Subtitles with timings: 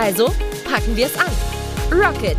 [0.00, 0.26] Also
[0.64, 1.26] packen wir es an.
[1.90, 2.36] Rocket!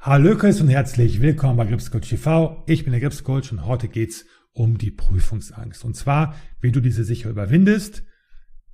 [0.00, 2.64] Hallo Chris und herzlich willkommen bei Gripscoach TV.
[2.66, 5.84] Ich bin der Gripscoach und heute geht's um die Prüfungsangst.
[5.84, 8.02] Und zwar, wie du diese sicher überwindest,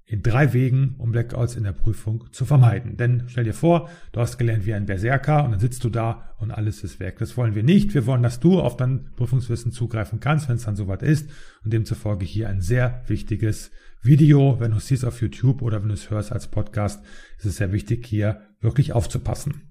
[0.08, 2.96] in drei Wegen, um Blackouts in der Prüfung zu vermeiden.
[2.96, 6.34] Denn stell dir vor, du hast gelernt wie ein Berserker und dann sitzt du da
[6.38, 7.18] und alles ist weg.
[7.18, 7.92] Das wollen wir nicht.
[7.92, 11.28] Wir wollen, dass du auf dein Prüfungswissen zugreifen kannst, wenn es dann soweit ist.
[11.62, 14.58] Und demzufolge hier ein sehr wichtiges Video.
[14.58, 17.04] Wenn du es siehst auf YouTube oder wenn du es hörst als Podcast,
[17.36, 19.70] ist es sehr wichtig, hier wirklich aufzupassen.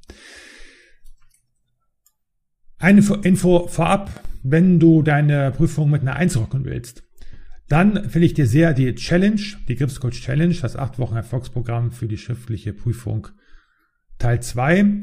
[2.77, 4.11] Eine Info vorab,
[4.43, 7.06] wenn du deine Prüfung mit einer Eins rocken willst
[7.67, 12.07] dann empfehle ich dir sehr die Challenge, die Gripscoach Challenge, das 8 Wochen Erfolgsprogramm für
[12.07, 13.27] die schriftliche Prüfung
[14.17, 15.01] Teil 2.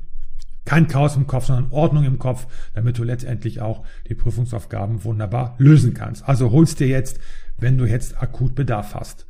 [0.65, 5.55] kein Chaos im Kopf, sondern Ordnung im Kopf, damit du letztendlich auch die Prüfungsaufgaben wunderbar
[5.59, 6.29] lösen kannst.
[6.29, 7.19] Also holst dir jetzt,
[7.59, 9.30] wenn du jetzt akut Bedarf hast.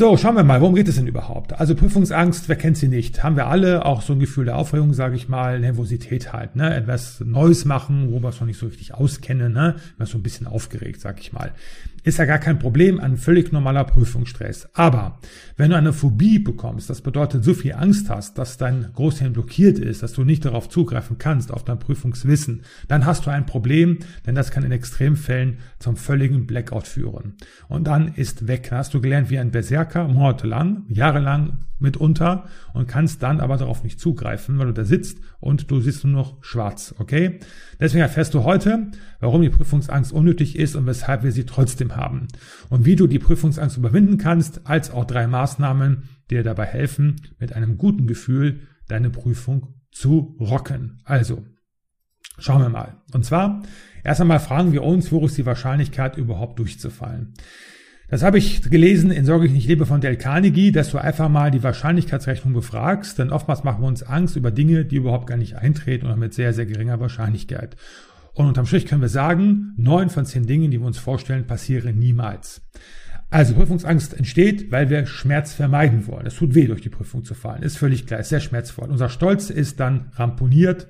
[0.00, 1.58] So, schauen wir mal, worum geht es denn überhaupt?
[1.58, 3.24] Also Prüfungsangst, wer kennt sie nicht?
[3.24, 6.72] Haben wir alle auch so ein Gefühl der Aufregung, sage ich mal, Nervosität halt, ne?
[6.72, 9.74] Etwas Neues machen, wo wir es noch nicht so richtig auskennen, ne?
[9.96, 11.50] Immer so ein bisschen aufgeregt, sag ich mal.
[12.04, 14.68] Ist ja gar kein Problem, ein völlig normaler Prüfungsstress.
[14.72, 15.18] Aber
[15.56, 19.80] wenn du eine Phobie bekommst, das bedeutet so viel Angst hast, dass dein Großhirn blockiert
[19.80, 23.98] ist, dass du nicht darauf zugreifen kannst, auf dein Prüfungswissen, dann hast du ein Problem,
[24.26, 27.34] denn das kann in Extremfällen zum völligen Blackout führen.
[27.68, 28.68] Und dann ist weg.
[28.70, 32.44] Dann hast du gelernt wie ein Berserker, monatelang, jahrelang mitunter
[32.74, 36.14] und kannst dann aber darauf nicht zugreifen, weil du da sitzt und du siehst nur
[36.14, 37.38] noch schwarz, okay?
[37.80, 38.88] Deswegen erfährst du heute,
[39.20, 42.28] warum die Prüfungsangst unnötig ist und weshalb wir sie trotzdem haben.
[42.68, 47.16] Und wie du die Prüfungsangst überwinden kannst, als auch drei Maßnahmen, die dir dabei helfen,
[47.38, 51.00] mit einem guten Gefühl deine Prüfung zu rocken.
[51.04, 51.44] Also,
[52.38, 52.96] schauen wir mal.
[53.12, 53.62] Und zwar,
[54.04, 57.34] erst einmal fragen wir uns, wo ist die Wahrscheinlichkeit überhaupt durchzufallen?
[58.10, 61.28] Das habe ich gelesen in Sorge ich nicht lebe von Del Carnegie, dass du einfach
[61.28, 65.36] mal die Wahrscheinlichkeitsrechnung befragst, denn oftmals machen wir uns Angst über Dinge, die überhaupt gar
[65.36, 67.76] nicht eintreten oder mit sehr, sehr geringer Wahrscheinlichkeit.
[68.32, 71.98] Und unterm Strich können wir sagen, neun von zehn Dingen, die wir uns vorstellen, passieren
[71.98, 72.62] niemals.
[73.28, 76.24] Also Prüfungsangst entsteht, weil wir Schmerz vermeiden wollen.
[76.24, 77.62] Es tut weh, durch die Prüfung zu fallen.
[77.62, 78.88] Ist völlig klar, ist sehr schmerzvoll.
[78.88, 80.88] Unser Stolz ist dann ramponiert.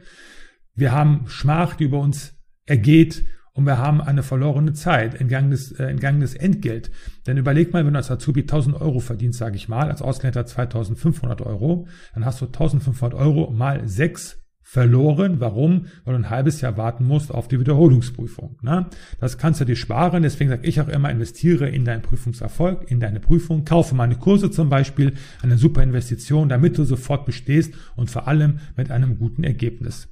[0.77, 3.25] Wir haben Schmach, die über uns ergeht
[3.59, 6.93] und wir haben eine verlorene Zeit, entgangenes, äh, entgangenes Entgelt.
[7.27, 10.47] Denn überleg mal, wenn du als Azubi 1000 Euro verdienst, sage ich mal, als Ausländer
[10.47, 15.41] 2500 Euro, dann hast du 1500 Euro mal sechs verloren.
[15.41, 15.87] Warum?
[16.05, 18.59] Weil du ein halbes Jahr warten musst auf die Wiederholungsprüfung.
[18.63, 18.87] Ne?
[19.19, 20.23] Das kannst du dir sparen.
[20.23, 23.65] Deswegen sage ich auch immer, investiere in deinen Prüfungserfolg, in deine Prüfung.
[23.65, 25.15] Kaufe meine Kurse zum Beispiel.
[25.43, 30.07] Eine super Investition, damit du sofort bestehst und vor allem mit einem guten Ergebnis.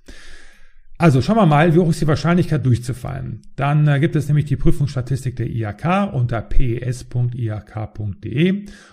[0.98, 3.42] Also schauen wir mal, wie hoch ist die Wahrscheinlichkeit durchzufallen.
[3.54, 7.04] Dann äh, gibt es nämlich die Prüfungsstatistik der IHK unter pes.ihk.de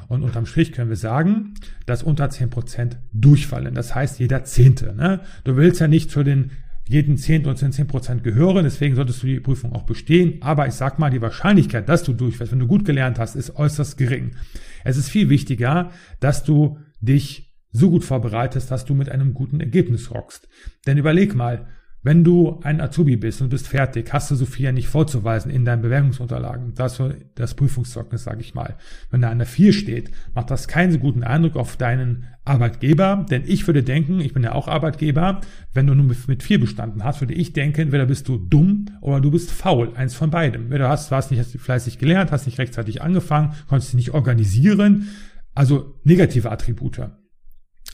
[0.09, 1.53] und unterm Strich können wir sagen,
[1.85, 3.73] dass unter 10% durchfallen.
[3.73, 4.94] Das heißt jeder Zehnte.
[4.94, 5.21] Ne?
[5.45, 6.51] Du willst ja nicht zu den
[6.85, 10.41] jeden Zehnten und zu den 10% gehören, deswegen solltest du die Prüfung auch bestehen.
[10.41, 13.55] Aber ich sag mal, die Wahrscheinlichkeit, dass du durchfällst, wenn du gut gelernt hast, ist
[13.55, 14.35] äußerst gering.
[14.83, 19.61] Es ist viel wichtiger, dass du dich so gut vorbereitest, dass du mit einem guten
[19.61, 20.50] Ergebnis rockst.
[20.85, 21.67] Denn überleg mal,
[22.03, 25.81] wenn du ein Azubi bist und bist fertig, hast du Sophia nicht vorzuweisen in deinen
[25.81, 26.73] Bewerbungsunterlagen.
[26.75, 27.01] Das
[27.35, 28.75] das Prüfungszeugnis, sage ich mal.
[29.09, 33.44] Wenn da eine 4 steht, macht das keinen so guten Eindruck auf deinen Arbeitgeber, denn
[33.45, 35.39] ich würde denken, ich bin ja auch Arbeitgeber,
[35.73, 39.21] wenn du nur mit 4 bestanden hast, würde ich denken, entweder bist du dumm oder
[39.21, 40.69] du bist faul, eins von beidem.
[40.69, 45.07] Du hast, hast nicht fleißig gelernt, hast nicht rechtzeitig angefangen, konntest dich nicht organisieren,
[45.53, 47.09] also negative Attribute.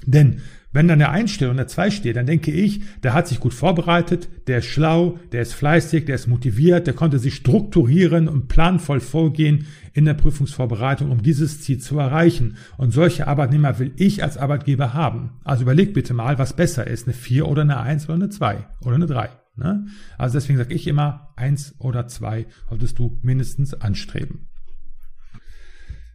[0.05, 0.41] Denn
[0.71, 3.39] wenn dann der 1 steht und der 2 steht, dann denke ich, der hat sich
[3.39, 8.27] gut vorbereitet, der ist schlau, der ist fleißig, der ist motiviert, der konnte sich strukturieren
[8.27, 12.57] und planvoll vorgehen in der Prüfungsvorbereitung, um dieses Ziel zu erreichen.
[12.77, 15.39] Und solche Arbeitnehmer will ich als Arbeitgeber haben.
[15.43, 18.67] Also überleg bitte mal, was besser ist, eine 4 oder eine 1 oder eine 2
[18.81, 19.29] oder eine 3.
[19.55, 19.87] Ne?
[20.17, 24.47] Also deswegen sage ich immer, 1 oder 2 solltest du mindestens anstreben.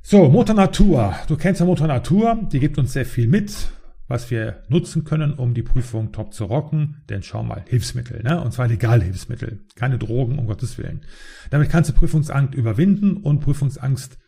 [0.03, 1.15] So, Motor Natur.
[1.27, 3.69] Du kennst ja Motor Natur, die gibt uns sehr viel mit
[4.07, 7.03] was wir nutzen können, um die Prüfung top zu rocken.
[7.09, 8.41] Denn schau mal, Hilfsmittel, ne?
[8.41, 11.03] und zwar legale Hilfsmittel, keine Drogen, um Gottes Willen.
[11.51, 14.19] Damit kannst du Prüfungsangst überwinden und Prüfungsangst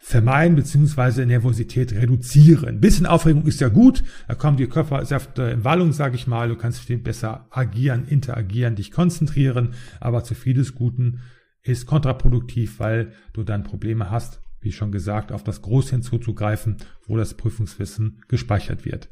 [0.00, 2.68] vermeiden beziehungsweise Nervosität reduzieren.
[2.68, 6.48] Ein bisschen Aufregung ist ja gut, da kommen die Körpersäfte in Wallung, sage ich mal,
[6.48, 11.20] du kannst viel besser agieren, interagieren, dich konzentrieren, aber zu viel des Guten
[11.62, 16.76] ist kontraproduktiv, weil du dann Probleme hast, wie schon gesagt, auf das Groß hinzuzugreifen,
[17.06, 19.08] wo das Prüfungswissen gespeichert wird.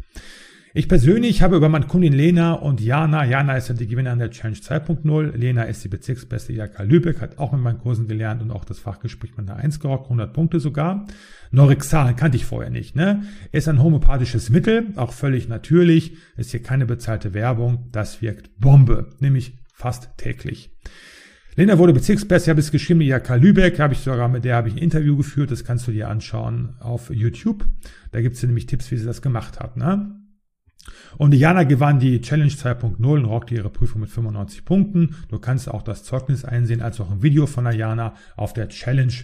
[0.79, 4.31] Ich persönlich habe über meine Kundin Lena und Jana, Jana ist ja die Gewinnerin der
[4.31, 8.51] Challenge 2.0, Lena ist die bezirksbeste IHK Lübeck, hat auch mit meinen Kursen gelernt und
[8.51, 11.07] auch das Fachgespräch mit einer 1 gerockt, 100 Punkte sogar.
[11.51, 13.23] Norixal kannte ich vorher nicht, ne?
[13.53, 19.09] Ist ein homöopathisches Mittel, auch völlig natürlich, ist hier keine bezahlte Werbung, das wirkt Bombe,
[19.19, 20.77] nämlich fast täglich.
[21.59, 24.75] Lena wurde Bezirksbeste, habe es geschrieben, IHK Lübeck, habe ich sogar mit der habe ich
[24.75, 27.65] ein Interview geführt, das kannst du dir anschauen auf YouTube.
[28.13, 29.79] Da gibt es nämlich Tipps, wie sie das gemacht hat.
[29.79, 30.21] Ne?
[31.17, 35.17] Und Diana gewann die Challenge 2.0 und rockte ihre Prüfung mit 95 Punkten.
[35.31, 39.15] Du kannst auch das Zeugnis einsehen, als auch ein Video von Diana auf der Challenge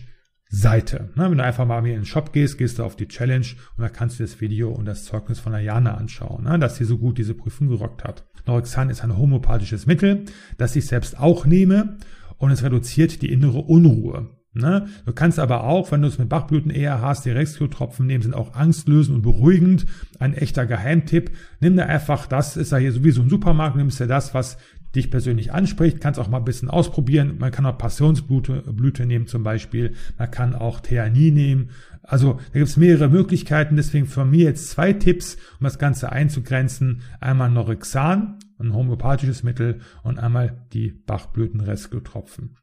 [0.49, 1.11] Seite.
[1.17, 3.47] Ne, wenn du einfach mal in den Shop gehst, gehst du auf die Challenge
[3.77, 6.85] und da kannst du das Video und das Zeugnis von Ayana anschauen, ne, dass sie
[6.85, 8.27] so gut diese Prüfung gerockt hat.
[8.47, 10.25] Norexan ist ein homöopathisches Mittel,
[10.59, 11.97] das ich selbst auch nehme
[12.43, 14.31] und es reduziert die innere Unruhe.
[14.53, 14.89] Ne?
[15.07, 18.35] Du kannst aber auch, wenn du es mit Bachblüten eher hast, die Rescue-Tropfen nehmen, sind
[18.35, 19.87] auch angstlösend und beruhigend.
[20.19, 21.31] Ein echter Geheimtipp.
[21.61, 24.59] Nimm dir einfach, das ist ja hier sowieso ein Supermarkt, nimmst dir das, was
[24.97, 27.37] dich persönlich anspricht, kannst auch mal ein bisschen ausprobieren.
[27.39, 29.95] Man kann auch Passionsblüte Blüte nehmen zum Beispiel.
[30.19, 31.71] Man kann auch Theanie nehmen.
[32.03, 33.77] Also da gibt es mehrere Möglichkeiten.
[33.77, 37.03] Deswegen von mir jetzt zwei Tipps, um das Ganze einzugrenzen.
[37.21, 42.57] Einmal Norixan, ein homöopathisches Mittel und einmal die Bachblütenrescue-Tropfen.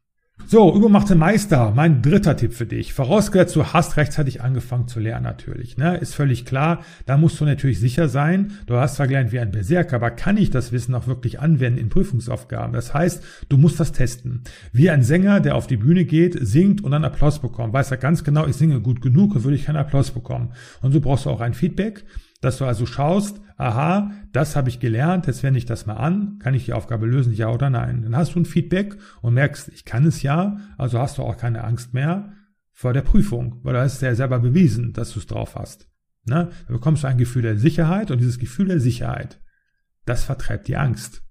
[0.46, 2.92] So, übermachte Meister, mein dritter Tipp für dich.
[2.92, 5.76] Vorausgesetzt, du hast rechtzeitig angefangen zu lernen natürlich.
[5.76, 5.96] Ne?
[5.98, 8.52] Ist völlig klar, da musst du natürlich sicher sein.
[8.66, 11.78] Du hast zwar gelernt wie ein Berserker, aber kann ich das Wissen auch wirklich anwenden
[11.78, 12.72] in Prüfungsaufgaben?
[12.72, 14.42] Das heißt, du musst das testen.
[14.72, 17.72] Wie ein Sänger, der auf die Bühne geht, singt und dann Applaus bekommt.
[17.72, 20.52] Weiß er ganz genau, ich singe gut genug und würde ich keinen Applaus bekommen.
[20.80, 22.04] Und so brauchst du auch ein Feedback
[22.40, 26.38] dass du also schaust, aha, das habe ich gelernt, jetzt wende ich das mal an,
[26.38, 28.02] kann ich die Aufgabe lösen, ja oder nein.
[28.02, 31.36] Dann hast du ein Feedback und merkst, ich kann es ja, also hast du auch
[31.36, 32.32] keine Angst mehr
[32.72, 35.88] vor der Prüfung, weil du hast ja selber bewiesen, dass du es drauf hast.
[36.24, 36.48] Ne?
[36.66, 39.40] Dann bekommst du ein Gefühl der Sicherheit und dieses Gefühl der Sicherheit,
[40.06, 41.22] das vertreibt die Angst.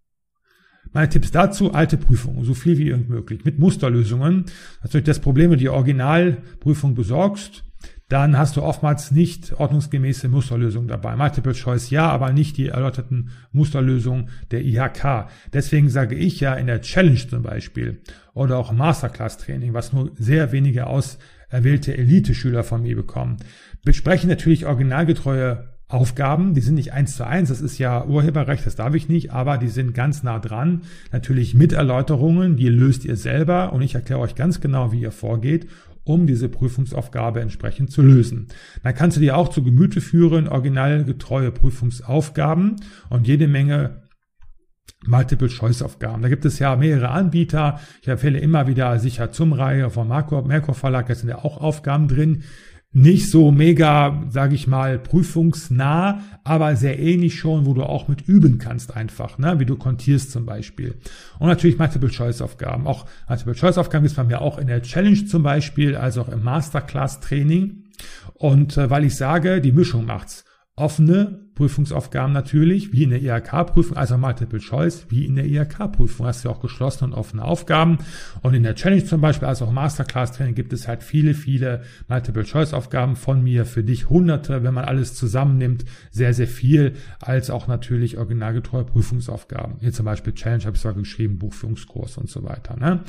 [0.92, 4.46] Meine Tipps dazu, alte Prüfungen, so viel wie irgend möglich, mit Musterlösungen.
[4.82, 7.64] Natürlich das Problem, wenn du die Originalprüfung besorgst,
[8.10, 11.16] dann hast du oftmals nicht ordnungsgemäße Musterlösungen dabei.
[11.16, 15.28] Multiple Choice ja, aber nicht die erläuterten Musterlösungen der IHK.
[15.54, 18.02] Deswegen sage ich ja in der Challenge zum Beispiel
[18.34, 23.38] oder auch Masterclass Training, was nur sehr wenige auserwählte Elite-Schüler von mir bekommen,
[23.86, 28.76] besprechen natürlich originalgetreue Aufgaben, die sind nicht eins zu eins, das ist ja Urheberrecht, das
[28.76, 30.84] darf ich nicht, aber die sind ganz nah dran.
[31.12, 35.12] Natürlich mit Erläuterungen, die löst ihr selber und ich erkläre euch ganz genau, wie ihr
[35.12, 35.68] vorgeht
[36.04, 38.48] um diese Prüfungsaufgabe entsprechend zu lösen.
[38.84, 42.78] Dann kannst du dir auch zu Gemüte führen, originalgetreue Prüfungsaufgaben
[43.10, 44.04] und jede Menge
[45.06, 46.22] Multiple-Choice-Aufgaben.
[46.22, 47.80] Da gibt es ja mehrere Anbieter.
[48.02, 51.08] Ich empfehle immer wieder sicher zum Reihe von Marco, Merkur Verlag.
[51.08, 52.44] Da sind ja auch Aufgaben drin
[52.92, 58.22] nicht so mega, sage ich mal, prüfungsnah, aber sehr ähnlich schon, wo du auch mit
[58.28, 59.60] üben kannst einfach, ne?
[59.60, 60.96] wie du kontierst zum Beispiel.
[61.38, 62.88] Und natürlich Multiple-Choice-Aufgaben.
[62.88, 67.84] Auch Multiple-Choice-Aufgaben ist bei mir auch in der Challenge zum Beispiel, also auch im Masterclass-Training.
[68.34, 70.46] Und äh, weil ich sage, die Mischung macht's.
[70.76, 76.26] Offene Prüfungsaufgaben natürlich, wie in der IHK-Prüfung, also Multiple Choice, wie in der IHK-Prüfung.
[76.26, 77.98] Hast du auch geschlossene und offene Aufgaben.
[78.42, 82.46] Und in der Challenge zum Beispiel, also auch Masterclass-Training, gibt es halt viele, viele Multiple
[82.46, 87.68] Choice-Aufgaben von mir, für dich hunderte, wenn man alles zusammennimmt, sehr, sehr viel, als auch
[87.68, 89.80] natürlich originalgetreue Prüfungsaufgaben.
[89.82, 92.78] Hier zum Beispiel Challenge habe ich sogar geschrieben, Buchführungskurs und so weiter.
[92.78, 93.02] Ne?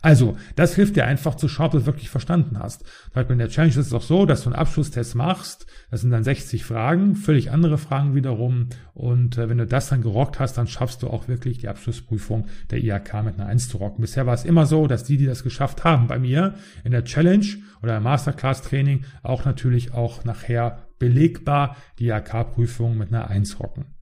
[0.00, 2.84] Also, das hilft dir einfach zu schauen, ob du es wirklich verstanden hast.
[2.84, 6.00] Zum Beispiel in der Challenge ist es auch so, dass du einen Abschlusstest machst, das
[6.00, 8.68] sind dann 60 Fragen, völlig andere Fragen, Fragen wiederum.
[8.94, 12.46] Und äh, wenn du das dann gerockt hast, dann schaffst du auch wirklich die Abschlussprüfung
[12.70, 14.02] der IHK mit einer 1 zu rocken.
[14.02, 17.04] Bisher war es immer so, dass die, die das geschafft haben, bei mir in der
[17.04, 17.46] Challenge
[17.82, 23.97] oder im Masterclass Training auch natürlich auch nachher belegbar die AK-Prüfung mit einer 1 rocken.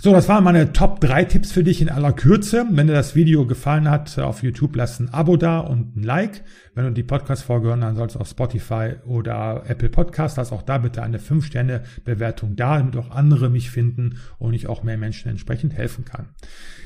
[0.00, 2.64] So, das waren meine Top 3 Tipps für dich in aller Kürze.
[2.70, 6.44] Wenn dir das Video gefallen hat, auf YouTube lass ein Abo da und ein Like.
[6.76, 10.62] Wenn du die Podcast-Folge hören, dann sollst du auf Spotify oder Apple Podcast, lass auch
[10.62, 15.30] da bitte eine 5-Sterne-Bewertung da, damit auch andere mich finden und ich auch mehr Menschen
[15.30, 16.28] entsprechend helfen kann.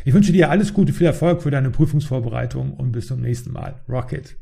[0.07, 3.83] Ich wünsche dir alles Gute, viel Erfolg für deine Prüfungsvorbereitung und bis zum nächsten Mal.
[3.91, 4.42] Rocket!